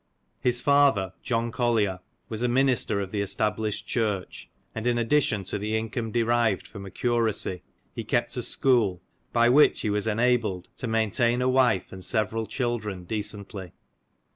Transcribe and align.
His 0.39 0.61
father, 0.61 1.13
John 1.21 1.51
Collier, 1.51 1.99
was 2.27 2.41
a 2.41 2.47
minister 2.47 3.01
of 3.01 3.11
the 3.11 3.21
established 3.21 3.85
church, 3.85 4.49
and 4.73 4.87
in 4.87 4.97
addition 4.97 5.43
to 5.43 5.59
the 5.59 5.77
income 5.77 6.11
derived 6.11 6.65
from 6.65 6.87
a 6.87 6.89
curacy, 6.89 7.61
he 7.93 8.03
kept 8.03 8.35
a 8.35 8.41
school, 8.41 9.03
by 9.31 9.47
which 9.47 9.81
he 9.81 9.91
was 9.91 10.07
enabled 10.07 10.69
to 10.77 10.87
maintain 10.87 11.39
a 11.39 11.47
wife 11.47 11.91
and 11.91 12.03
several 12.03 12.47
children 12.47 13.03
decently. 13.03 13.73